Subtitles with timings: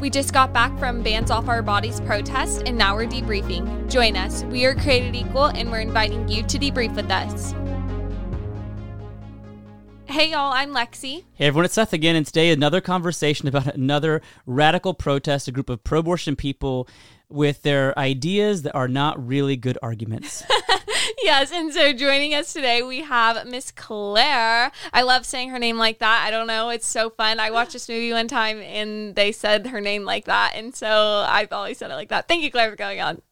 [0.00, 3.90] We just got back from Bans Off Our Bodies protest and now we're debriefing.
[3.90, 4.44] Join us.
[4.44, 7.52] We are created equal and we're inviting you to debrief with us.
[10.06, 11.24] Hey y'all, I'm Lexi.
[11.34, 15.68] Hey everyone, it's Seth again, and today another conversation about another radical protest, a group
[15.68, 16.88] of pro abortion people
[17.28, 20.44] with their ideas that are not really good arguments.
[21.22, 24.70] yes, and so joining us today we have Miss Claire.
[24.92, 26.24] I love saying her name like that.
[26.26, 27.40] I don't know, it's so fun.
[27.40, 31.24] I watched this movie one time and they said her name like that, and so
[31.28, 32.28] I've always said it like that.
[32.28, 33.22] Thank you, Claire, for going on.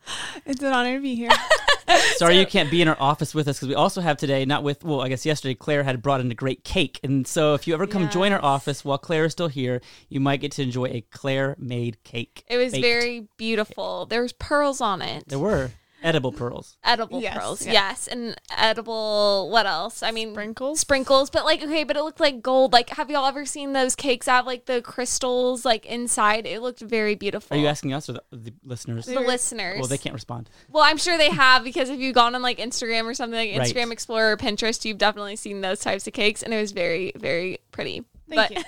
[0.45, 1.31] It's an honor to be here.
[2.17, 4.63] Sorry you can't be in our office with us because we also have today, not
[4.63, 6.99] with, well, I guess yesterday Claire had brought in a great cake.
[7.03, 10.21] And so if you ever come join our office while Claire is still here, you
[10.21, 12.45] might get to enjoy a Claire made cake.
[12.49, 12.85] It was Baked.
[12.85, 14.07] very beautiful.
[14.07, 15.29] There was pearls on it.
[15.29, 15.71] There were
[16.07, 16.79] edible pearls.
[16.85, 17.73] edible Yes, pearls yeah.
[17.73, 20.81] yes and edible what else i mean Sprinkles?
[20.81, 23.97] sprinkles but like okay but it looked like gold like have y'all ever seen those
[23.97, 27.93] cakes that have like the crystals like inside it looked very beautiful Are you asking
[27.93, 29.07] us or the, the listeners?
[29.07, 30.49] the listeners Well, they can't respond.
[30.71, 33.59] well i'm sure they have because if you've gone on like instagram or something like
[33.59, 33.75] Right.
[33.75, 37.13] instagram explorer or pinterest you've definitely seen those types of cakes and it was very
[37.17, 38.65] very pretty Thank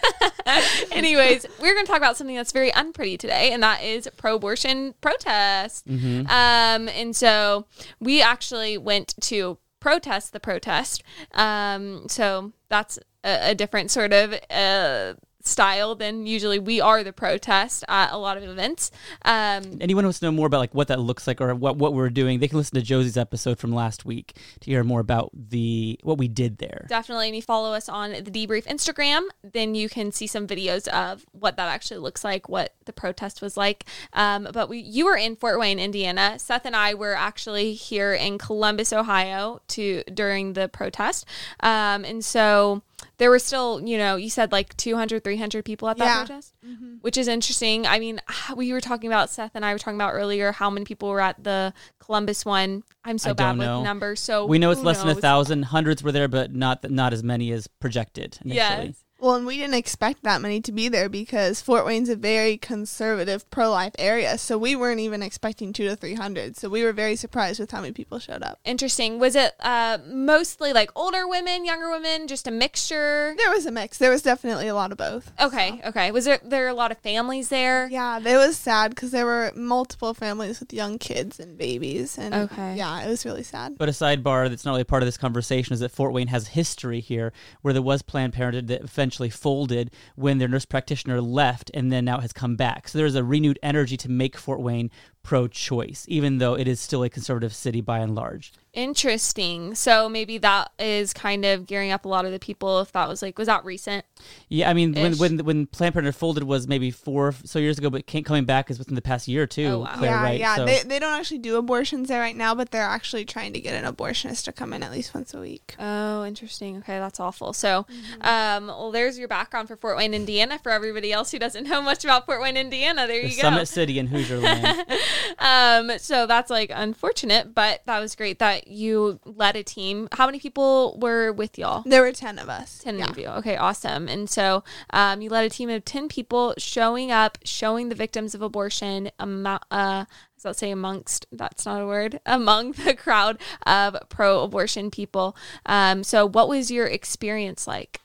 [0.46, 4.08] but anyways we're going to talk about something that's very unpretty today and that is
[4.16, 6.26] pro-abortion protest Mm-hmm.
[6.28, 7.66] um, and so
[8.00, 11.02] we actually went to protest the protest.
[11.32, 15.14] Um, so that's a, a different sort of uh,
[15.48, 18.90] style than usually we are the protest at a lot of events.
[19.24, 21.94] Um, Anyone wants to know more about like what that looks like or what, what
[21.94, 25.30] we're doing, they can listen to Josie's episode from last week to hear more about
[25.34, 26.86] the what we did there.
[26.88, 30.86] definitely, and you follow us on the debrief Instagram, then you can see some videos
[30.88, 33.84] of what that actually looks like, what the protest was like.
[34.12, 36.38] Um, but we, you were in Fort Wayne, Indiana.
[36.38, 41.24] Seth and I were actually here in Columbus, Ohio, to during the protest,
[41.60, 42.82] um, and so
[43.18, 46.18] there were still, you know, you said like 200, 300 people at that Yeah.
[46.24, 46.94] protest, mm-hmm.
[47.00, 47.86] which is interesting.
[47.86, 48.20] I mean,
[48.56, 51.20] we were talking about Seth and I were talking about earlier how many people were
[51.20, 52.84] at the Columbus one.
[53.04, 53.82] I'm so I bad don't with know.
[53.82, 55.64] numbers, so We know it's who less than a thousand.
[55.64, 58.86] Hundreds were there, but not not as many as projected initially.
[58.86, 59.04] Yes.
[59.20, 62.56] Well, and we didn't expect that many to be there because Fort Wayne's a very
[62.56, 64.38] conservative pro life area.
[64.38, 66.56] So we weren't even expecting two to 300.
[66.56, 68.60] So we were very surprised with how many people showed up.
[68.64, 69.18] Interesting.
[69.18, 73.34] Was it uh, mostly like older women, younger women, just a mixture?
[73.36, 73.98] There was a mix.
[73.98, 75.32] There was definitely a lot of both.
[75.40, 76.12] Okay, okay.
[76.12, 77.88] Was there there a lot of families there?
[77.90, 82.18] Yeah, it was sad because there were multiple families with young kids and babies.
[82.18, 82.76] And Okay.
[82.76, 83.76] yeah, it was really sad.
[83.78, 86.48] But a sidebar that's not really part of this conversation is that Fort Wayne has
[86.48, 88.88] history here, where there was Planned Parenthood that
[89.30, 92.88] folded when their nurse practitioner left, and then now has come back.
[92.88, 94.90] So there's a renewed energy to make Fort Wayne
[95.28, 98.50] pro-choice, even though it is still a conservative city by and large.
[98.72, 99.74] Interesting.
[99.74, 102.80] So maybe that is kind of gearing up a lot of the people.
[102.80, 104.06] If that was like, was that recent?
[104.48, 105.18] Yeah, I mean, when Ish.
[105.18, 108.70] when when Planned Parenthood folded was maybe four so years ago, but can't coming back
[108.70, 109.66] is within the past year or two.
[109.66, 109.94] Oh, wow.
[109.96, 110.40] Claire, yeah, right?
[110.40, 110.56] yeah.
[110.56, 113.60] So- They, they don't actually do abortions there right now, but they're actually trying to
[113.60, 115.74] get an abortionist to come in at least once a week.
[115.78, 116.78] Oh, interesting.
[116.78, 117.52] Okay, that's awful.
[117.52, 117.84] So,
[118.22, 120.58] um, well, there's your background for Fort Wayne, Indiana.
[120.62, 123.42] For everybody else who doesn't know much about Fort Wayne, Indiana, there the you go.
[123.42, 124.84] Summit City in Hoosier Land.
[125.38, 130.08] Um, so that's like unfortunate, but that was great that you led a team.
[130.12, 131.82] How many people were with y'all?
[131.84, 132.78] There were 10 of us.
[132.78, 133.10] 10 yeah.
[133.10, 133.28] of you.
[133.28, 134.08] Okay, awesome.
[134.08, 138.34] And so um, you led a team of 10 people showing up, showing the victims
[138.34, 140.04] of abortion, amo- uh,
[140.44, 145.36] I'll say amongst, that's not a word, among the crowd of pro abortion people.
[145.66, 148.00] Um, so, what was your experience like?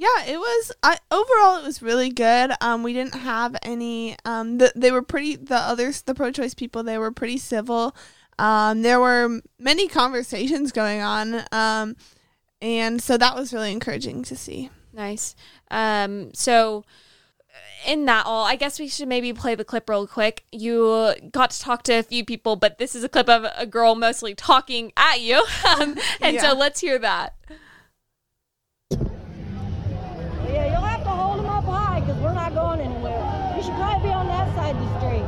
[0.00, 0.72] Yeah, it was.
[0.82, 2.52] I overall, it was really good.
[2.62, 4.16] Um, we didn't have any.
[4.24, 5.36] Um, the, they were pretty.
[5.36, 7.94] The others, the pro-choice people, they were pretty civil.
[8.38, 11.42] Um, there were many conversations going on.
[11.52, 11.96] Um,
[12.62, 14.70] and so that was really encouraging to see.
[14.94, 15.36] Nice.
[15.70, 16.84] Um, so
[17.86, 20.44] in that all, I guess we should maybe play the clip real quick.
[20.50, 23.66] You got to talk to a few people, but this is a clip of a
[23.66, 25.44] girl mostly talking at you.
[25.68, 26.50] Um, and Yeah.
[26.50, 27.34] so let's hear that.
[32.54, 33.54] Not going anywhere.
[33.56, 35.26] You should probably be on that side of the street.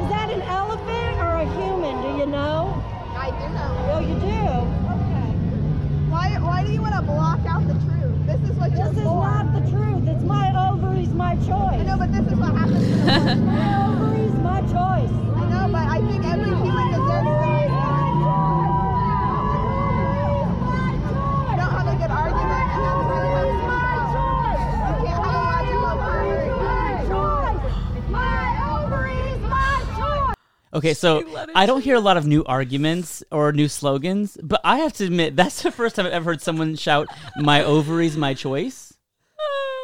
[0.00, 2.02] Is that an elephant or a human?
[2.02, 2.82] Do you know?
[3.16, 3.70] I do know.
[3.92, 4.40] Oh, you do?
[4.94, 5.30] Okay.
[6.10, 6.38] Why?
[6.40, 8.26] Why do you want to block out the truth?
[8.26, 10.08] This is what This is not the truth.
[10.08, 11.82] It's my ovaries, my choice.
[11.98, 12.84] but this is what happens.
[12.84, 15.12] To My ovaries, my choice.
[15.36, 17.28] I know, but I think every human deserves.
[21.44, 25.42] You don't have a good argument, and that's why you have You can't have a
[25.44, 26.54] logical argument.
[30.74, 31.22] Okay, so
[31.54, 35.04] I don't hear a lot of new arguments or new slogans, but I have to
[35.04, 38.92] admit that's the first time I've ever heard someone shout "My ovaries, my choice."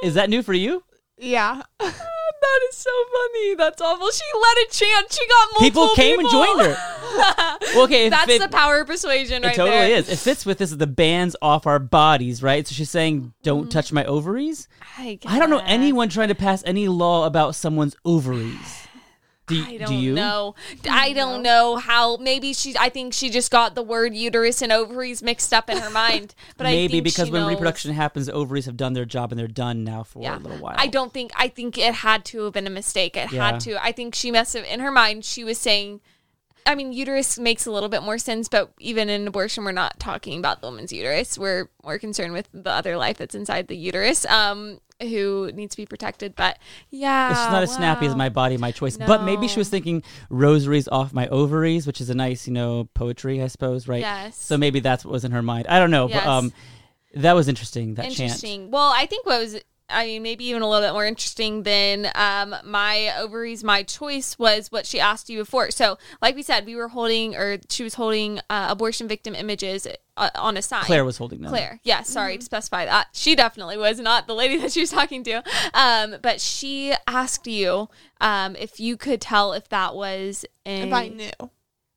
[0.03, 0.83] Is that new for you?
[1.19, 1.63] Yeah.
[1.81, 3.55] That's so funny.
[3.55, 4.11] That's awful.
[4.11, 5.13] She let it chant.
[5.13, 6.77] She got multiple People came and joined her.
[7.75, 9.99] Well, okay, That's it- the power of persuasion, It right totally there.
[9.99, 10.09] is.
[10.09, 10.71] It fits with this.
[10.71, 12.67] The bans off our bodies, right?
[12.67, 13.71] So she's saying, "Don't Mm.
[13.71, 17.95] touch my ovaries." I, I don't know anyone trying to pass any law about someone's
[18.07, 18.87] ovaries.
[19.51, 20.15] Do, I don't do you?
[20.15, 20.55] know.
[20.91, 22.17] I don't know how.
[22.17, 22.75] Maybe she.
[22.79, 26.35] I think she just got the word uterus and ovaries mixed up in her mind.
[26.57, 27.51] But I Maybe because she when knows.
[27.51, 30.37] reproduction happens, ovaries have done their job and they're done now for Yeah.
[30.37, 30.75] a little while.
[30.79, 31.33] I don't think.
[31.37, 33.17] I think it had to have been a mistake.
[33.17, 33.51] It Yeah.
[33.53, 33.83] had to.
[33.83, 34.65] I think she must have.
[34.65, 36.01] In her mind, she was saying.
[36.67, 39.99] I mean, uterus makes a little bit more sense, but even in abortion, we're not
[39.99, 41.39] talking about the woman's uterus.
[41.39, 45.83] We're more concerned with the other life that's inside the uterus, um, who needs to
[45.83, 46.37] be protected.
[46.37, 46.59] But
[46.91, 48.97] yeah, It's not as snappy as my body, my choice.
[48.97, 52.89] But maybe she was thinking rosaries off my ovaries, which is a nice, you know,
[52.95, 54.01] poetry, I suppose, right?
[54.01, 54.37] Yes.
[54.37, 55.67] So maybe that's what was in her mind.
[55.69, 56.23] I don't know, Yes.
[56.25, 56.53] but um,
[57.15, 57.95] that was interesting.
[57.95, 58.21] That chant.
[58.21, 58.71] interesting.
[58.71, 59.57] Well, I think what was
[59.91, 64.39] I mean maybe even a little bit more interesting than um, my ovaries, my choice
[64.39, 65.71] was what she asked you before.
[65.71, 69.87] So, like we said, we were holding or she was holding uh, abortion victim images
[70.17, 70.85] uh, on a sign.
[70.85, 71.51] Claire was holding them.
[71.51, 73.09] Claire, yes, sorry to specify that.
[73.13, 75.43] She definitely was not the lady that she was talking to.
[75.75, 77.89] Um, but she asked you
[78.21, 81.51] um, if you could tell if that was a, If I knew.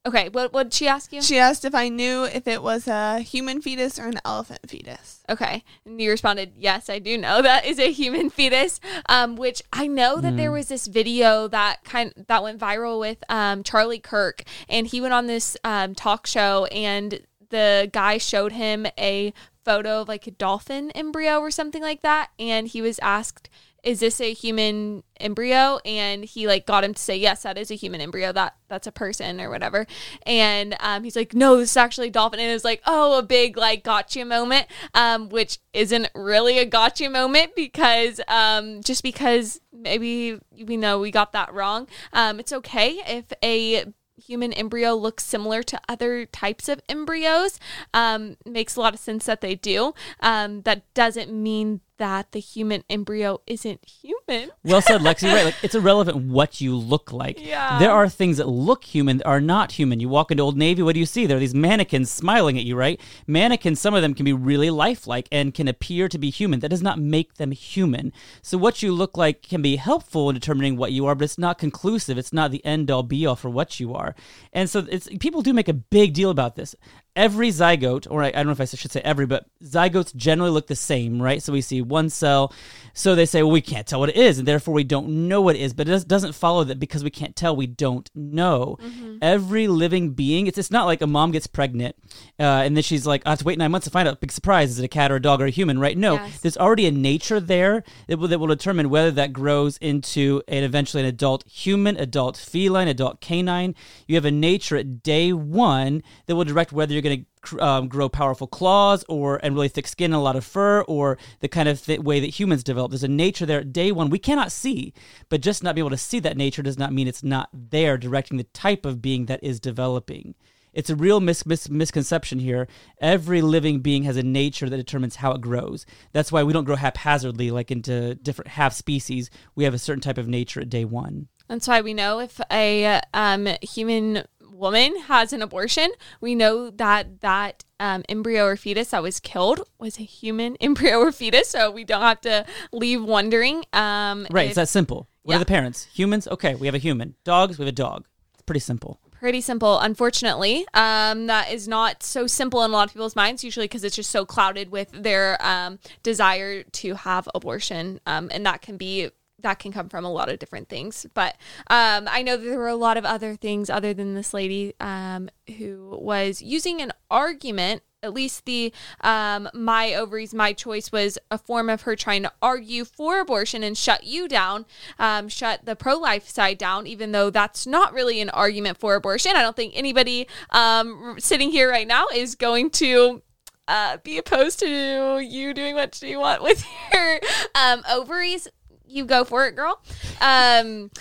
[0.06, 1.22] Okay, what what did she ask you?
[1.22, 5.24] She asked if I knew if it was a human fetus or an elephant fetus.
[5.30, 5.64] Okay.
[5.86, 8.82] And you responded, Yes, I do know that is a human fetus.
[9.08, 13.24] Um, which I know that there was this video that kind that went viral with
[13.30, 18.52] um, Charlie Kirk, and he went on this um, talk show, and the guy showed
[18.52, 19.34] him a
[19.64, 23.50] photo of like a dolphin embryo or something like that, and he was asked.
[23.84, 25.80] Is this a human embryo?
[25.86, 28.32] And he like got him to say yes, that is a human embryo.
[28.32, 29.86] That that's a person or whatever.
[30.26, 32.40] And um, he's like, no, this is actually a dolphin.
[32.40, 36.66] And it was like, oh, a big like gotcha moment, um, which isn't really a
[36.66, 41.88] gotcha moment because um, just because maybe we know we got that wrong.
[42.14, 43.86] Um, it's okay if a
[44.16, 47.60] human embryo looks similar to other types of embryos.
[47.94, 49.94] Um, makes a lot of sense that they do.
[50.20, 54.51] Um, that doesn't mean that the human embryo isn't human.
[54.63, 55.31] Well said, Lexi.
[55.31, 57.38] Right, like it's irrelevant what you look like.
[57.40, 57.80] Yeah.
[57.80, 60.00] There are things that look human that are not human.
[60.00, 61.25] You walk into Old Navy, what do you see?
[61.25, 63.00] There are these mannequins smiling at you, right?
[63.28, 66.62] Mannequins, some of them can be really lifelike and can appear to be human.
[66.62, 68.13] That does not make them human.
[68.42, 71.38] So what you look like can be helpful in determining what you are, but it's
[71.38, 72.18] not conclusive.
[72.18, 74.16] It's not the end all be all for what you are.
[74.54, 76.75] And so it's people do make a big deal about this.
[77.15, 80.50] Every zygote, or I, I don't know if I should say every, but zygotes generally
[80.50, 81.44] look the same, right?
[81.44, 82.51] So we see one cell.
[82.95, 85.42] So they say, well, we can't tell what it is, and therefore we don't know
[85.42, 85.74] what it is.
[85.74, 88.77] But it does, doesn't follow that because we can't tell, we don't know.
[89.21, 91.95] Every living being, it's, it's not like a mom gets pregnant
[92.39, 94.19] uh, and then she's like, I have to wait nine months to find out.
[94.19, 95.98] Big surprise, is it a cat or a dog or a human, right?
[95.98, 96.39] No, Yes.
[96.42, 100.63] there's already a nature there that will, that will determine whether that grows into an
[100.63, 103.75] eventually an adult human, adult feline, adult canine.
[104.07, 107.88] You have a nature at day one that will direct whether you're going to um,
[107.88, 111.48] grow powerful claws or and really thick skin and a lot of fur or the
[111.48, 112.92] kind of th- way that humans develop.
[112.92, 114.94] There's a nature there day one we cannot see,
[115.30, 117.98] but just not being able to see that nature does not mean it's not there
[117.98, 120.36] directing the type of being that is developing.
[120.74, 122.68] It's a real mis- mis- misconception here.
[123.00, 125.86] Every living being has a nature that determines how it grows.
[126.14, 129.30] That's why we don't grow haphazardly, like into different half species.
[129.56, 131.27] We have a certain type of nature at day one.
[131.48, 134.24] That's why we know if a um, human
[134.63, 135.89] woman has an abortion,
[136.22, 140.98] we know that that um, embryo or fetus that was killed was a human embryo
[141.00, 141.50] or fetus.
[141.50, 143.65] So we don't have to leave wondering.
[143.74, 145.08] Um, Right, if- it's that simple.
[145.24, 145.36] What Yeah.
[145.38, 145.88] are the parents?
[145.93, 146.27] Humans?
[146.27, 147.15] Okay, we have a human.
[147.24, 147.58] Dogs?
[147.58, 148.05] We have a dog.
[148.34, 149.00] It's pretty simple.
[149.24, 153.41] pretty simple unfortunately um, that is not so simple in a lot of people's minds
[153.41, 158.46] usually because it's just so clouded with their um, desire to have abortion um, and
[158.46, 159.10] that can be
[159.44, 161.06] that can come from a lot of different things.
[161.14, 164.34] But um, i know that there were a lot of other things other than this
[164.34, 167.84] lady um, who was using an argument.
[168.02, 172.34] At least the um, my ovaries my choice was a form of her trying to
[172.42, 174.66] argue for abortion and shut you down
[175.00, 179.38] um, shut the pro-life side down even though that's not really an argument for abortion.
[179.38, 183.22] I don't think anybody um, sitting here right now is going to
[183.68, 187.20] uh, be opposed to you doing what you want with your
[187.56, 188.48] um, ovaries
[188.94, 189.82] you go for it girl
[190.22, 190.92] um,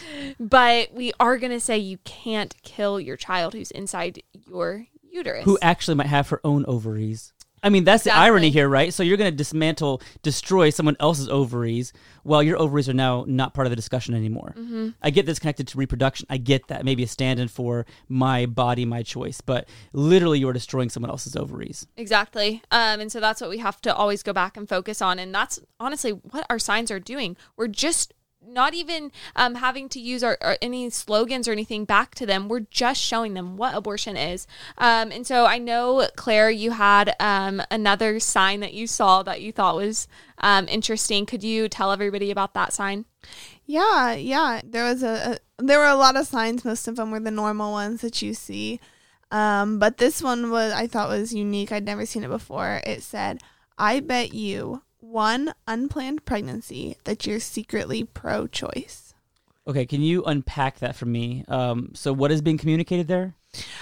[0.41, 5.45] but we are going to say you can't kill your child who's inside your uterus
[5.45, 7.33] Who actually might have her own ovaries.
[7.62, 8.92] I mean, that's the irony here, right?
[8.92, 11.92] So you're going to dismantle, destroy someone else's ovaries
[12.25, 14.54] while your ovaries are now not part of the discussion anymore.
[14.59, 14.90] Mm-hmm.
[15.00, 16.26] I get this connected to reproduction.
[16.28, 16.85] I get that.
[16.85, 19.40] Maybe a stand in for my body, my choice.
[19.40, 21.87] But literally, you are destroying someone else's ovaries.
[21.97, 22.62] Exactly.
[22.73, 25.21] Um, and so that's what we have to always go back and focus on.
[25.21, 27.37] And that's honestly what our signs are doing.
[27.57, 28.12] We're just
[28.47, 32.49] not even um, having to use our, our, any slogans or anything back to them.
[32.49, 34.47] We're just showing them what abortion is.
[34.79, 39.41] Um, and so I know, Claire, you had um, another sign that you saw that
[39.41, 40.09] you thought was
[40.39, 41.27] um, interesting.
[41.27, 43.05] Could you tell everybody about that sign?
[43.65, 44.61] Yeah, yeah.
[44.65, 46.65] There was a, a there were a lot of signs.
[46.65, 48.81] Most of them were the normal ones that you see.
[49.31, 51.73] Um, but this one was I thought was unique.
[51.73, 52.83] I'd never seen it before.
[52.85, 53.41] It said,
[53.79, 59.14] "I bet you one unplanned pregnancy that you're secretly pro-choice."
[59.66, 61.45] Okay, can you unpack that for me?
[61.47, 63.35] Um, so what is being communicated there?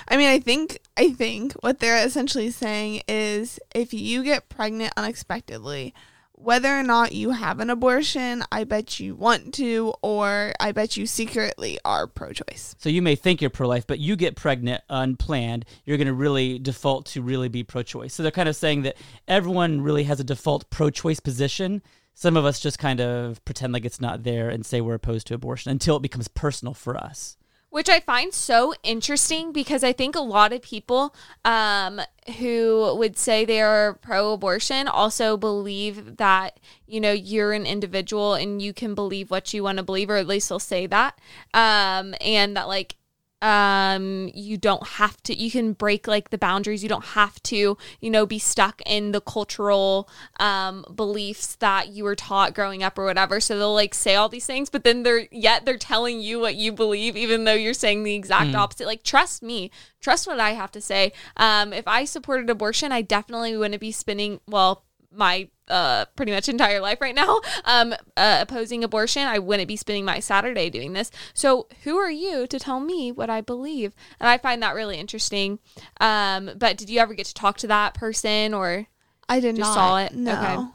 [0.09, 4.93] I mean, I think I think what they're essentially saying is if you get pregnant
[4.97, 5.95] unexpectedly,
[6.43, 10.97] whether or not you have an abortion, I bet you want to, or I bet
[10.97, 12.75] you secretly are pro choice.
[12.79, 16.15] So you may think you're pro life, but you get pregnant unplanned, you're going to
[16.15, 18.15] really default to really be pro choice.
[18.15, 18.97] So they're kind of saying that
[19.29, 21.83] everyone really has a default pro choice position.
[22.15, 25.27] Some of us just kind of pretend like it's not there and say we're opposed
[25.29, 27.37] to abortion until it becomes personal for us
[27.71, 32.01] which I find so interesting because I think a lot of people um,
[32.39, 38.35] who would say they are pro abortion also believe that, you know, you're an individual
[38.35, 41.19] and you can believe what you want to believe, or at least they'll say that.
[41.55, 42.97] Um, and that, like,
[43.43, 46.83] um you don't have to you can break like the boundaries.
[46.83, 52.05] You don't have to you know be stuck in the cultural um beliefs that you
[52.05, 53.41] were taught growing up or whatever.
[53.41, 56.57] So they'll like say all these things but then they're yet they're telling you what
[56.57, 58.57] you believe even though you're saying the exact mm.
[58.57, 58.87] opposite.
[58.87, 59.71] Like trust me.
[60.01, 61.13] Trust what i have to say.
[61.37, 66.49] Um if i supported abortion i definitely wouldn't be spending well my uh, pretty much
[66.49, 69.23] entire life right now um, uh, opposing abortion.
[69.23, 71.11] I wouldn't be spending my Saturday doing this.
[71.33, 73.95] So who are you to tell me what I believe?
[74.19, 75.59] And I find that really interesting.
[76.01, 78.87] Um, but did you ever get to talk to that person or?
[79.29, 79.75] I did not.
[79.75, 80.15] Saw it.
[80.15, 80.33] No.
[80.33, 80.67] Okay.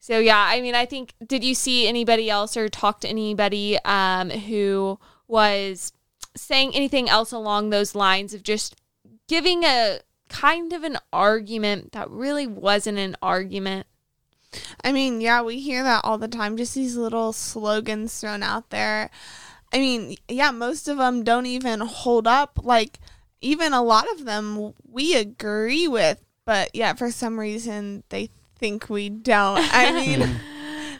[0.00, 3.78] So yeah, I mean, I think did you see anybody else or talk to anybody
[3.84, 5.92] um, who was
[6.34, 8.76] saying anything else along those lines of just
[9.28, 13.86] giving a kind of an argument that really wasn't an argument.
[14.82, 18.70] I mean, yeah, we hear that all the time, just these little slogans thrown out
[18.70, 19.10] there.
[19.72, 22.58] I mean, yeah, most of them don't even hold up.
[22.62, 22.98] Like,
[23.40, 28.90] even a lot of them we agree with, but yeah, for some reason they think
[28.90, 29.60] we don't.
[29.72, 30.40] I mean,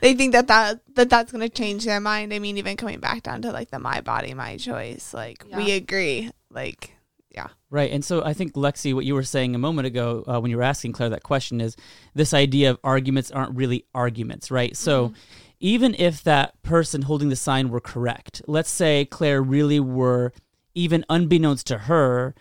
[0.00, 2.32] they think that, that, that that's going to change their mind.
[2.32, 5.56] I mean, even coming back down to like the my body, my choice, like, yeah.
[5.56, 6.30] we agree.
[6.50, 6.96] Like,
[7.30, 7.48] yeah.
[7.70, 7.92] Right.
[7.92, 10.56] And so I think, Lexi, what you were saying a moment ago uh, when you
[10.56, 11.76] were asking Claire that question is
[12.14, 14.76] this idea of arguments aren't really arguments, right?
[14.76, 15.14] So mm-hmm.
[15.60, 20.32] even if that person holding the sign were correct, let's say Claire really were,
[20.74, 22.34] even unbeknownst to her,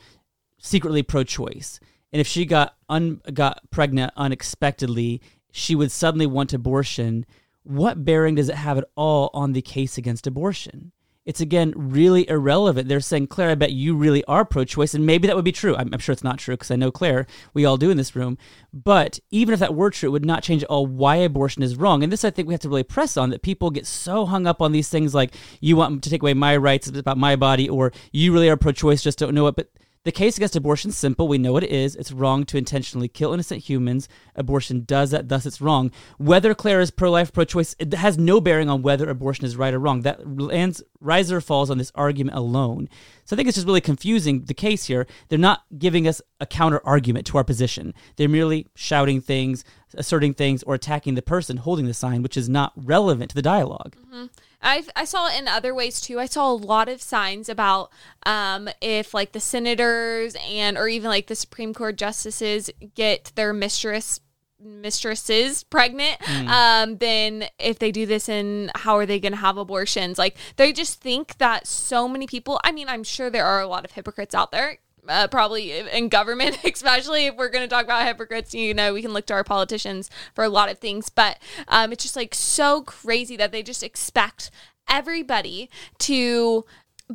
[0.58, 1.80] secretly pro choice.
[2.12, 7.26] And if she got un- got pregnant unexpectedly, she would suddenly want abortion.
[7.62, 10.92] What bearing does it have at all on the case against abortion?
[11.30, 12.90] It's again really irrelevant.
[12.90, 14.96] They're saying, Claire, I bet you really are pro choice.
[14.96, 15.76] And maybe that would be true.
[15.76, 18.16] I'm, I'm sure it's not true because I know Claire, we all do in this
[18.16, 18.36] room.
[18.74, 21.76] But even if that were true, it would not change at all why abortion is
[21.76, 22.02] wrong.
[22.02, 24.48] And this, I think, we have to really press on that people get so hung
[24.48, 27.70] up on these things like, you want to take away my rights about my body,
[27.70, 29.56] or you really are pro choice, just don't know it.
[29.56, 29.70] But
[30.06, 31.28] the case against abortion is simple.
[31.28, 31.96] We know what it is.
[31.96, 34.08] It's wrong to intentionally kill innocent humans.
[34.34, 35.92] Abortion does that, thus it's wrong.
[36.18, 39.80] Whether Claire is pro-life, pro-choice, it has no bearing on whether abortion is right or
[39.80, 40.02] wrong.
[40.02, 42.88] That lands, rises or falls on this argument alone.
[43.26, 45.06] So I think it's just really confusing the case here.
[45.28, 47.94] They're not giving us a counter argument to our position.
[48.16, 49.66] They're merely shouting things,
[49.96, 53.42] asserting things, or attacking the person holding the sign, which is not relevant to the
[53.42, 54.28] dialog mm-hmm.
[54.62, 56.20] I I saw it in other ways too.
[56.20, 57.92] I saw a lot of signs about
[58.26, 63.54] um, if like the senators and or even like the Supreme Court justices get their
[63.54, 64.20] mistress
[64.62, 66.48] mistresses pregnant mm.
[66.50, 70.36] um then if they do this and how are they going to have abortions like
[70.58, 73.86] they just think that so many people i mean i'm sure there are a lot
[73.86, 78.06] of hypocrites out there uh, probably in government, especially if we're going to talk about
[78.06, 78.54] hypocrites.
[78.54, 81.92] You know, we can look to our politicians for a lot of things, but um,
[81.92, 84.52] it's just like so crazy that they just expect
[84.88, 86.66] everybody to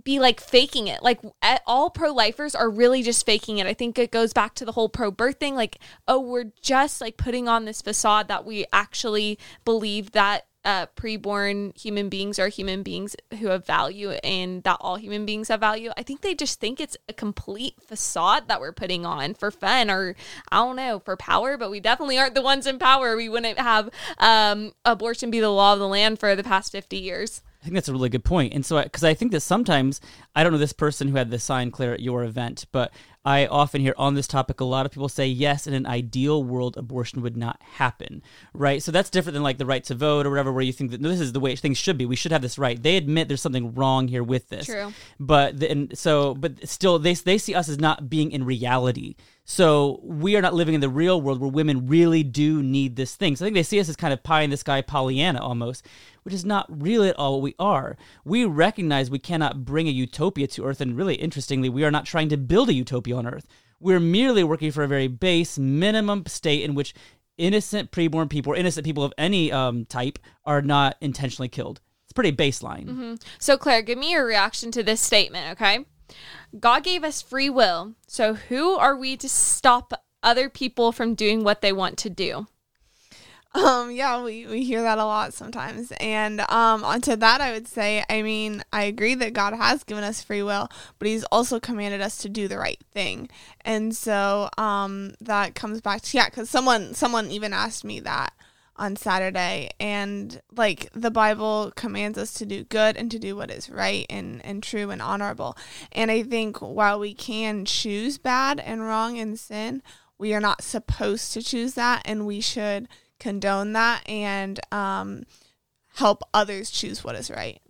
[0.03, 1.03] be like faking it.
[1.03, 1.21] Like
[1.67, 3.67] all pro lifers are really just faking it.
[3.67, 5.55] I think it goes back to the whole pro birth thing.
[5.55, 10.87] Like, oh, we're just like putting on this facade that we actually believe that uh,
[10.97, 15.61] preborn human beings are human beings who have value and that all human beings have
[15.61, 15.91] value.
[15.97, 19.91] I think they just think it's a complete facade that we're putting on for fun
[19.91, 20.17] or
[20.51, 23.17] I don't know, for power, but we definitely aren't the ones in power.
[23.17, 26.97] We wouldn't have um, abortion be the law of the land for the past 50
[26.97, 27.43] years.
[27.65, 28.53] I think that's a really good point.
[28.53, 29.99] And so, because I, I think that sometimes,
[30.35, 32.93] I don't know this person who had the sign Claire at your event, but
[33.25, 36.45] I often hear on this topic a lot of people say, yes, in an ideal
[36.45, 38.83] world, abortion would not happen, right?
[38.83, 41.01] So that's different than like the right to vote or whatever, where you think that
[41.01, 42.05] no, this is the way things should be.
[42.05, 42.81] We should have this right.
[42.81, 44.67] They admit there's something wrong here with this.
[44.67, 44.93] True.
[45.19, 49.17] But then, so, but still, they, they see us as not being in reality.
[49.47, 53.15] So we are not living in the real world where women really do need this
[53.15, 53.37] thing.
[53.37, 55.87] So I think they see us as kind of pie in the sky Pollyanna almost,
[56.23, 57.99] which is not really at all what we are.
[58.25, 62.07] We recognize we cannot bring a utopia to Earth, and really interestingly, we are not
[62.07, 63.47] trying to build a utopia on Earth.
[63.81, 66.95] We're merely working for a very base minimum state in which
[67.37, 71.81] innocent preborn people or innocent people of any um, type are not intentionally killed.
[72.05, 72.87] It's pretty baseline.
[73.39, 75.85] So, Claire, give me your reaction to this statement, okay?
[76.59, 77.95] God gave us free will.
[78.07, 79.93] So, who are we to stop
[80.23, 82.47] other people from doing what they want to do?
[83.55, 85.93] Um, yeah, we, we hear that a lot sometimes.
[86.01, 90.03] And um, onto that, I would say, I mean, I agree that God has given
[90.03, 90.69] us free will,
[90.99, 93.29] but He's also commanded us to do the right thing.
[93.61, 98.33] And so um, that comes back to yeah, because someone someone even asked me that
[98.77, 103.53] on Saturday, and like the Bible commands us to do good and to do what
[103.53, 105.57] is right and and true and honorable.
[105.93, 109.81] And I think while we can choose bad and wrong and sin,
[110.19, 112.89] we are not supposed to choose that, and we should
[113.21, 115.25] condone that and um,
[115.95, 117.61] help others choose what is right.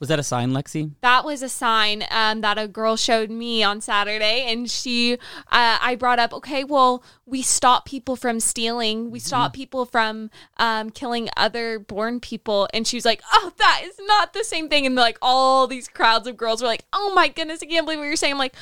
[0.00, 0.92] Was that a sign, Lexi?
[1.00, 5.78] That was a sign um, that a girl showed me on Saturday, and she, uh,
[5.80, 10.90] I brought up, okay, well, we stop people from stealing, we stop people from um,
[10.90, 14.86] killing other born people, and she was like, oh, that is not the same thing,
[14.86, 17.98] and like all these crowds of girls were like, oh my goodness, I can't believe
[17.98, 18.34] what you're saying.
[18.34, 18.54] I'm like,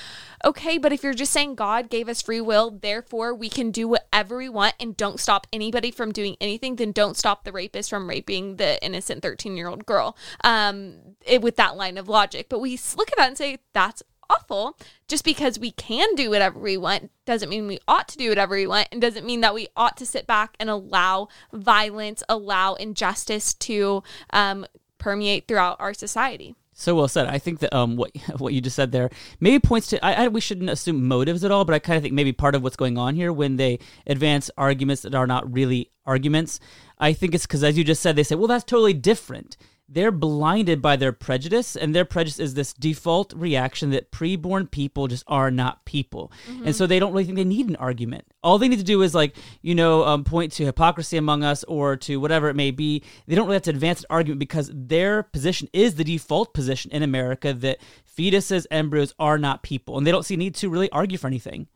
[0.44, 3.88] okay, but if you're just saying God gave us free will, therefore we can do
[3.88, 7.90] whatever we want and don't stop anybody from doing anything, then don't stop the rapist
[7.90, 10.16] from raping the innocent 13 year old girl.
[10.44, 14.02] Um, it, with that line of logic, but we look at that and say that's
[14.28, 14.78] awful.
[15.08, 18.56] Just because we can do whatever we want doesn't mean we ought to do whatever
[18.56, 22.74] we want, and doesn't mean that we ought to sit back and allow violence, allow
[22.74, 24.66] injustice to um,
[24.98, 26.54] permeate throughout our society.
[26.78, 27.26] So well said.
[27.26, 29.08] I think that um, what what you just said there
[29.40, 30.04] maybe points to.
[30.04, 32.54] I, I we shouldn't assume motives at all, but I kind of think maybe part
[32.54, 36.60] of what's going on here when they advance arguments that are not really arguments.
[36.98, 39.56] I think it's because, as you just said, they say, "Well, that's totally different."
[39.88, 45.06] They're blinded by their prejudice, and their prejudice is this default reaction that preborn people
[45.06, 46.32] just are not people,
[46.64, 48.24] and so they don't really think they need an argument.
[48.42, 51.62] All they need to do is like you know um, point to hypocrisy among us
[51.64, 53.04] or to whatever it may be.
[53.26, 56.90] They don't really have to advance an argument because their position is the default position
[56.90, 57.78] in America that
[58.18, 61.68] fetuses, embryos are not people, and they don't see need to really argue for anything.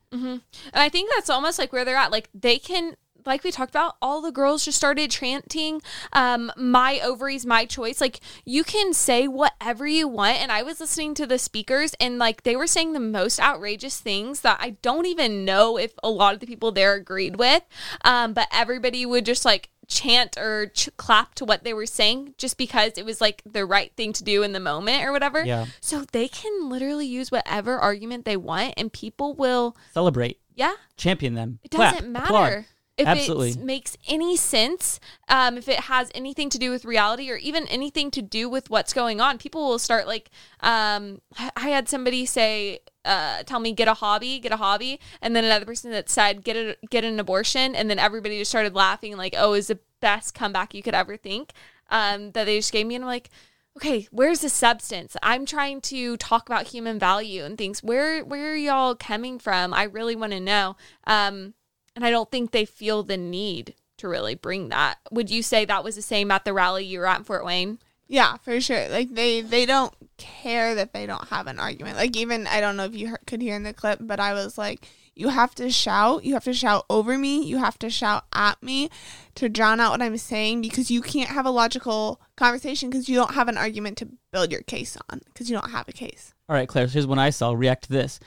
[0.73, 2.11] And I think that's almost like where they're at.
[2.11, 2.97] Like they can,
[3.27, 8.01] like we talked about, all the girls just started chanting, um, "My ovaries, my choice."
[8.01, 10.41] Like you can say whatever you want.
[10.41, 14.01] And I was listening to the speakers, and like they were saying the most outrageous
[14.01, 17.63] things that I don't even know if a lot of the people there agreed with.
[18.05, 22.33] Um, but everybody would just like chant or ch- clap to what they were saying
[22.39, 25.45] just because it was like the right thing to do in the moment or whatever.
[25.45, 25.67] Yeah.
[25.81, 31.35] So they can literally use whatever argument they want, and people will, Celebrate, yeah, champion
[31.35, 31.59] them.
[31.65, 32.67] it doesn't applaud.
[33.01, 33.51] If Absolutely.
[33.53, 37.67] it makes any sense, um, if it has anything to do with reality or even
[37.69, 39.39] anything to do with what's going on.
[39.39, 43.95] People will start like, um, I I had somebody say, uh, tell me get a
[43.95, 47.75] hobby, get a hobby, and then another person that said get a get an abortion,
[47.75, 51.17] and then everybody just started laughing like, oh, is the best comeback you could ever
[51.17, 51.53] think
[51.89, 53.31] um, that they just gave me, and I'm like.
[53.77, 55.17] Okay, where's the substance?
[55.23, 57.85] I'm trying to talk about human value and things.
[57.85, 59.73] Where where are y'all coming from?
[59.73, 60.77] I really want to know.
[61.07, 61.55] Um,
[61.95, 64.99] and I don't think they feel the need to really bring that.
[65.11, 67.45] Would you say that was the same at the rally you were at in Fort
[67.45, 67.79] Wayne?
[68.09, 68.89] Yeah, for sure.
[68.89, 71.97] Like they they don't care that they don't have an argument.
[71.97, 74.33] Like even I don't know if you heard, could hear in the clip, but I
[74.35, 76.25] was like, you have to shout.
[76.25, 77.45] You have to shout over me.
[77.45, 78.91] You have to shout at me
[79.37, 83.15] to drown out what I'm saying because you can't have a logical conversation because you
[83.15, 86.35] don't have an argument to build your case on because you don't have a case.
[86.49, 86.89] All right, Claire.
[86.89, 87.53] So here's one I saw.
[87.53, 88.19] React to this.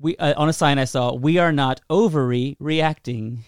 [0.00, 1.14] We uh, on a sign I saw.
[1.14, 3.44] We are not ovary reacting.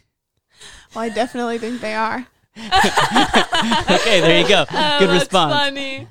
[0.94, 2.26] Well, I definitely think they are.
[2.56, 4.64] okay, there you go.
[4.70, 5.54] Good Oh, that's response.
[5.54, 6.06] Funny.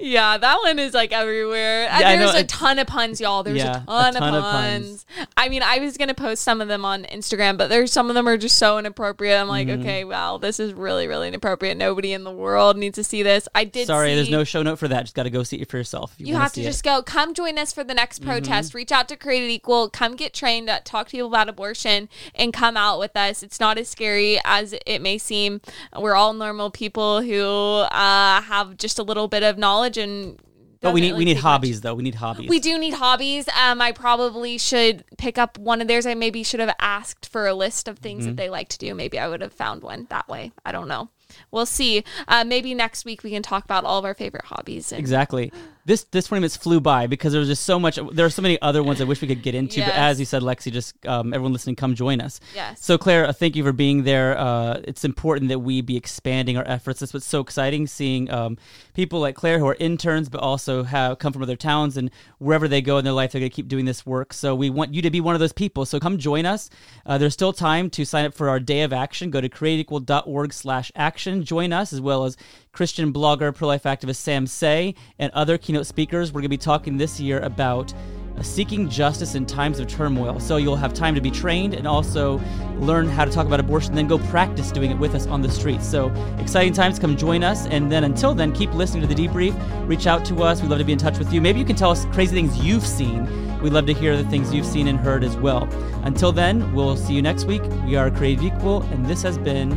[0.00, 1.88] Yeah, that one is like everywhere.
[1.90, 3.42] And Yeah, There's know, a ton of puns, y'all.
[3.42, 5.04] There's Yeah, a, ton a ton of of puns.
[5.04, 5.28] puns.
[5.36, 8.14] I mean, I was gonna post some of them on Instagram, but there's some of
[8.14, 9.38] them are just so inappropriate.
[9.38, 9.82] I'm like, Mm-hmm.
[9.82, 11.76] okay, wow, this is really, really inappropriate.
[11.76, 13.46] Nobody in the world needs to see this.
[13.54, 13.86] I did.
[13.86, 15.02] Sorry, there's no show note for that.
[15.02, 16.14] Just got to go see it for yourself.
[16.18, 16.64] if You have to see it.
[16.70, 17.02] just go.
[17.02, 18.30] Come join us for the next Mm-hmm.
[18.30, 18.74] protest.
[18.74, 19.90] Reach out to Created Equal.
[19.90, 20.70] Come get trained.
[20.70, 23.42] Uh, talk to people about abortion and come out with us.
[23.42, 25.60] It's not as scary as it may seem.
[25.98, 30.38] We're all normal people who uh, have just a little bit of knowledge and
[30.80, 31.50] But we need we need take much.
[31.52, 31.94] hobbies though.
[31.94, 32.48] We need hobbies.
[32.48, 33.48] We do need hobbies.
[33.48, 36.06] Um, I probably should pick up one of theirs.
[36.06, 38.30] I maybe should have asked for a list of things Mm-hmm.
[38.30, 38.94] that they like to do.
[38.94, 40.52] Maybe I would have found one that way.
[40.64, 41.10] I don't know.
[41.52, 42.02] We'll see.
[42.26, 44.90] Uh, maybe next week we can talk about all of our favorite hobbies.
[44.90, 45.52] And Exactly.
[45.84, 47.98] This this 20 minutes flew by because there was just so much.
[48.12, 49.80] There are so many other ones I wish we could get into.
[49.80, 52.38] But as you said, Lexi, just um, everyone listening, come join us.
[52.54, 52.84] Yes.
[52.84, 54.38] So Claire, uh, thank you for being there.
[54.38, 57.00] Uh, it's important that we be expanding our efforts.
[57.00, 58.58] That's what's so exciting, seeing um,
[58.94, 62.68] people like Claire who are interns, but also have come from other towns and wherever
[62.68, 64.32] they go in their life, they're going to keep doing this work.
[64.32, 65.86] So we want you to be one of those people.
[65.86, 66.68] So come join us.
[67.06, 69.30] Uh, there's still time to sign up for our day of action.
[69.30, 71.44] Go to createdequal.org/action.
[71.44, 72.36] Join us as well as
[72.72, 76.32] Christian blogger, pro-life activist Sam Sey, and other keynote speakers.
[76.32, 77.92] We're going to be talking this year about
[78.36, 80.38] uh, seeking justice in times of turmoil.
[80.38, 82.40] So you'll have time to be trained and also
[82.76, 85.50] learn how to talk about abortion, then go practice doing it with us on the
[85.50, 85.86] streets.
[85.86, 86.98] So exciting times.
[86.98, 87.66] Come join us.
[87.66, 89.54] And then until then, keep listening to the debrief.
[89.88, 90.62] Reach out to us.
[90.62, 91.40] We'd love to be in touch with you.
[91.40, 93.28] Maybe you can tell us crazy things you've seen.
[93.60, 95.64] We'd love to hear the things you've seen and heard as well.
[96.04, 97.62] Until then, we'll see you next week.
[97.84, 99.70] We are Created Equal, and this has been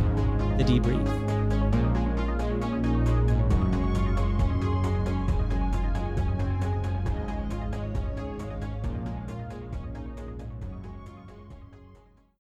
[0.56, 1.23] the debrief.